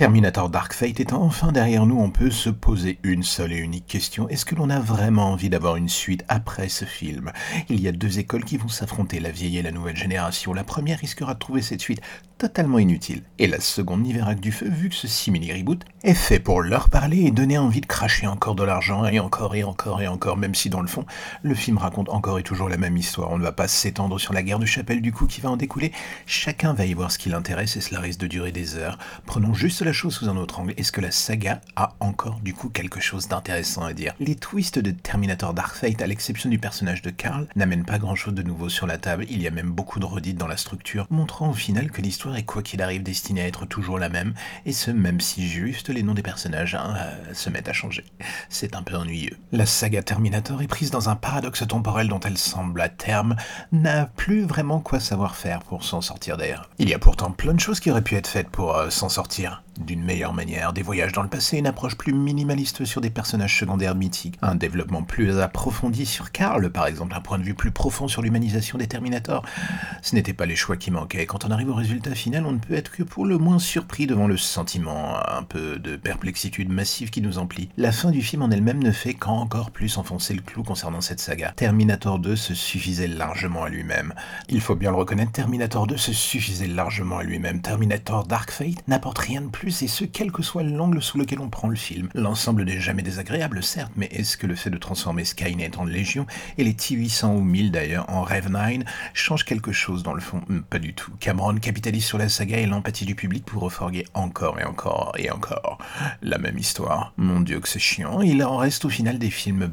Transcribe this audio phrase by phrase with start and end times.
[0.00, 3.86] Terminator Dark Fate étant enfin derrière nous, on peut se poser une seule et unique
[3.86, 4.30] question.
[4.30, 7.32] Est-ce que l'on a vraiment envie d'avoir une suite après ce film?
[7.68, 10.54] Il y a deux écoles qui vont s'affronter, la vieille et la nouvelle génération.
[10.54, 12.00] La première risquera de trouver cette suite
[12.38, 16.14] totalement inutile, et la seconde n'y verra que du feu vu que ce simili-reboot est
[16.14, 19.62] fait pour leur parler et donner envie de cracher encore de l'argent, et encore et
[19.62, 21.04] encore et encore, même si dans le fond,
[21.42, 23.30] le film raconte encore et toujours la même histoire.
[23.30, 25.58] On ne va pas s'étendre sur la guerre de chapelle du coup qui va en
[25.58, 25.92] découler.
[26.24, 28.96] Chacun va y voir ce qui l'intéresse et cela risque de durer des heures.
[29.26, 30.74] Prenons juste la chose sous un autre angle.
[30.76, 34.14] Est-ce que la saga a encore du coup quelque chose d'intéressant à dire?
[34.20, 38.34] Les twists de Terminator Dark Fate, à l'exception du personnage de Carl, n'amènent pas grand-chose
[38.34, 39.26] de nouveau sur la table.
[39.28, 42.36] Il y a même beaucoup de redites dans la structure, montrant au final que l'histoire
[42.36, 44.34] est quoi qu'il arrive destinée à être toujours la même,
[44.66, 48.04] et ce même si juste les noms des personnages hein, euh, se mettent à changer.
[48.48, 49.36] C'est un peu ennuyeux.
[49.52, 53.36] La saga Terminator est prise dans un paradoxe temporel dont elle semble à terme
[53.72, 56.68] n'a plus vraiment quoi savoir faire pour s'en sortir d'air.
[56.78, 59.08] Il y a pourtant plein de choses qui auraient pu être faites pour euh, s'en
[59.08, 63.10] sortir d'une meilleure manière, des voyages dans le passé, une approche plus minimaliste sur des
[63.10, 67.54] personnages secondaires mythiques, un développement plus approfondi sur Karl, par exemple, un point de vue
[67.54, 69.44] plus profond sur l'humanisation des Terminators.
[70.02, 71.26] Ce n'étaient pas les choix qui manquaient.
[71.26, 74.06] Quand on arrive au résultat final, on ne peut être que pour le moins surpris
[74.06, 77.68] devant le sentiment un peu de perplexitude massive qui nous emplit.
[77.76, 81.20] La fin du film en elle-même ne fait qu'encore plus enfoncer le clou concernant cette
[81.20, 81.52] saga.
[81.56, 84.14] Terminator 2 se suffisait largement à lui-même.
[84.48, 87.60] Il faut bien le reconnaître, Terminator 2 se suffisait largement à lui-même.
[87.60, 91.40] Terminator Dark Fate n'apporte rien de plus et ce quel que soit l'angle sous lequel
[91.40, 92.08] on prend le film.
[92.14, 96.26] L'ensemble n'est jamais désagréable, certes, mais est-ce que le fait de transformer Skynet en Légion,
[96.58, 98.82] et les T-800 ou 1000 d'ailleurs en Rev 9,
[99.14, 100.42] change quelque chose dans le fond?
[100.48, 101.12] Hmm, Pas du tout.
[101.20, 105.30] Cameron capitalise sur la saga et l'empathie du public pour reforguer encore et encore et
[105.30, 105.78] encore
[106.22, 107.12] la même histoire.
[107.16, 109.68] Mon dieu que c'est chiant, il en reste au final des films